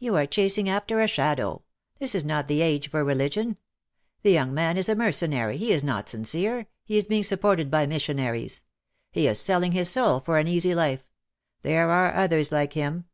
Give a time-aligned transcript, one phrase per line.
[0.00, 1.62] "You are chasing after a shadow!
[2.00, 3.56] This is not the age for religion.
[4.22, 7.70] The young man is a mercenary, he is not sincere, he is being sup ported
[7.70, 8.64] by missionaries.
[9.12, 11.06] He is selling his soul for an easy life!
[11.62, 13.04] There are others like him."